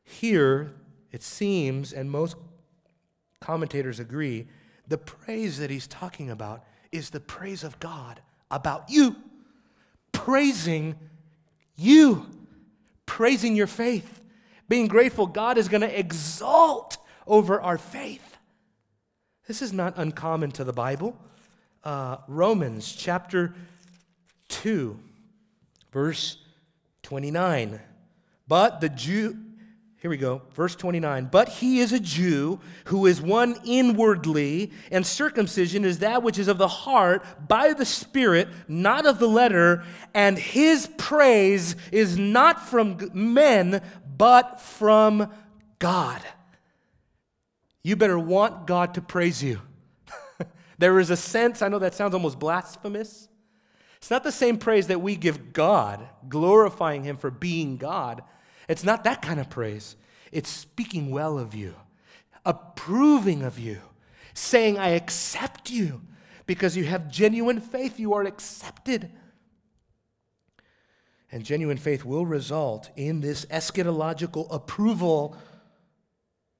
[0.03, 0.73] Here,
[1.11, 2.35] it seems, and most
[3.49, 4.45] commentators agree,
[4.87, 8.21] the praise that he's talking about is the praise of God
[8.51, 9.15] about you,
[10.11, 10.95] praising
[11.75, 12.27] you,
[13.07, 14.21] praising your faith,
[14.67, 15.25] being grateful.
[15.25, 18.37] God is going to exalt over our faith.
[19.47, 21.17] This is not uncommon to the Bible.
[21.83, 23.55] Uh, Romans chapter
[24.49, 24.99] 2,
[25.91, 26.37] verse
[27.01, 27.79] 29.
[28.47, 29.39] But the Jew,
[29.99, 31.27] here we go, verse 29.
[31.29, 36.47] But he is a Jew who is one inwardly, and circumcision is that which is
[36.47, 39.83] of the heart by the Spirit, not of the letter,
[40.13, 43.81] and his praise is not from men,
[44.17, 45.29] but from
[45.79, 46.21] God.
[47.83, 49.61] You better want God to praise you.
[50.77, 53.27] there is a sense, I know that sounds almost blasphemous.
[53.97, 58.23] It's not the same praise that we give God, glorifying Him for being God.
[58.69, 59.97] It's not that kind of praise.
[60.31, 61.73] It's speaking well of you,
[62.45, 63.79] approving of you,
[64.33, 66.01] saying, I accept you.
[66.45, 69.11] Because you have genuine faith, you are accepted.
[71.31, 75.37] And genuine faith will result in this eschatological approval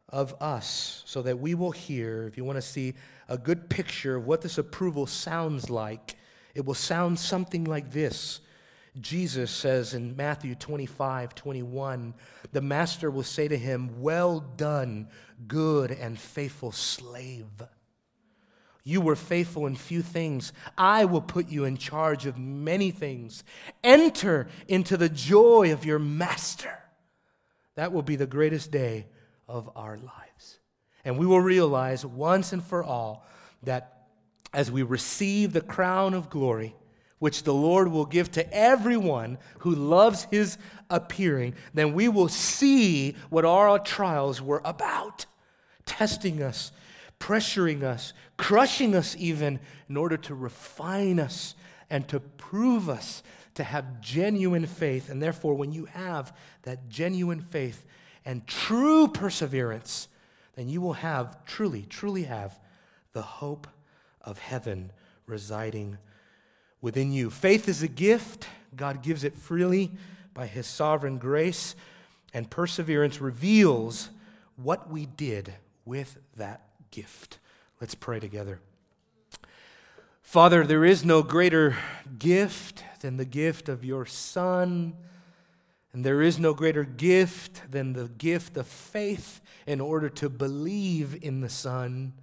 [0.07, 2.93] of us so that we will hear, if you want to see
[3.27, 6.17] a good picture of what this approval sounds like,
[6.53, 8.41] it will sound something like this
[8.99, 12.13] Jesus says in Matthew 25, 21,
[12.51, 15.09] the master will say to him, Well done,
[15.47, 17.45] good and faithful slave.
[18.83, 20.51] You were faithful in few things.
[20.77, 23.43] I will put you in charge of many things.
[23.83, 26.79] Enter into the joy of your master.
[27.75, 29.07] That will be the greatest day
[29.47, 30.59] of our lives.
[31.05, 33.25] And we will realize once and for all
[33.63, 34.07] that
[34.53, 36.75] as we receive the crown of glory,
[37.19, 40.57] which the Lord will give to everyone who loves his
[40.89, 45.25] appearing, then we will see what our trials were about
[45.85, 46.71] testing us,
[47.19, 49.59] pressuring us, crushing us even,
[49.89, 51.55] in order to refine us
[51.89, 53.23] and to prove us
[53.55, 55.09] to have genuine faith.
[55.09, 57.85] And therefore, when you have that genuine faith
[58.23, 60.07] and true perseverance,
[60.55, 62.59] then you will have, truly, truly have,
[63.13, 63.67] the hope
[64.21, 64.91] of heaven
[65.25, 65.97] residing
[66.81, 67.29] within you.
[67.29, 69.91] Faith is a gift, God gives it freely
[70.33, 71.75] by His sovereign grace,
[72.33, 74.09] and perseverance reveals
[74.55, 75.53] what we did
[75.85, 76.61] with that
[76.91, 77.39] gift.
[77.81, 78.59] Let's pray together.
[80.21, 81.75] Father, there is no greater
[82.19, 84.93] gift than the gift of your Son,
[85.91, 91.17] and there is no greater gift than the gift of faith in order to believe
[91.23, 92.13] in the Son.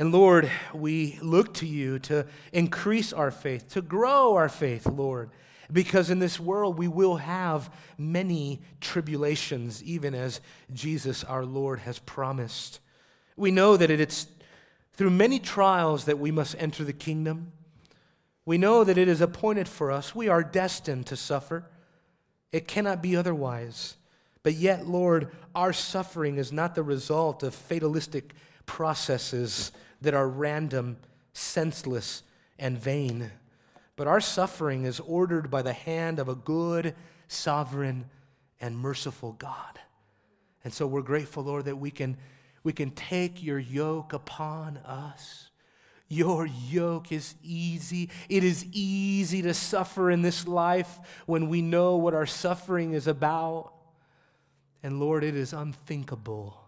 [0.00, 2.24] And Lord, we look to you to
[2.54, 5.28] increase our faith, to grow our faith, Lord,
[5.70, 10.40] because in this world we will have many tribulations, even as
[10.72, 12.80] Jesus our Lord has promised.
[13.36, 14.26] We know that it's
[14.94, 17.52] through many trials that we must enter the kingdom.
[18.46, 20.14] We know that it is appointed for us.
[20.14, 21.66] We are destined to suffer.
[22.52, 23.96] It cannot be otherwise.
[24.42, 28.32] But yet, Lord, our suffering is not the result of fatalistic
[28.64, 30.96] processes that are random,
[31.32, 32.22] senseless,
[32.58, 33.30] and vain.
[33.96, 36.94] But our suffering is ordered by the hand of a good,
[37.28, 38.06] sovereign,
[38.60, 39.78] and merciful God.
[40.64, 42.16] And so we're grateful, Lord, that we can,
[42.62, 45.48] we can take your yoke upon us.
[46.08, 48.10] Your yoke is easy.
[48.28, 53.06] It is easy to suffer in this life when we know what our suffering is
[53.06, 53.72] about.
[54.82, 56.58] And Lord, it is unthinkable.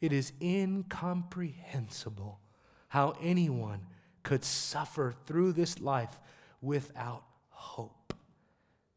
[0.00, 2.38] It is incomprehensible
[2.92, 3.80] how anyone
[4.22, 6.20] could suffer through this life
[6.60, 8.12] without hope.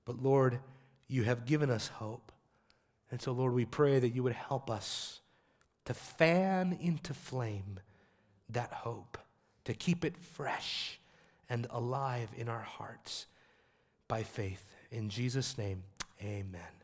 [0.04, 0.60] But Lord,
[1.08, 2.34] you have given us hope.
[3.10, 5.22] And so, Lord, we pray that you would help us
[5.86, 7.80] to fan into flame
[8.50, 9.18] that hope,
[9.64, 11.00] to keep it fresh
[11.50, 13.28] and alive in our hearts
[14.10, 14.76] by faith.
[14.91, 15.84] In Jesus' name,
[16.22, 16.76] amen.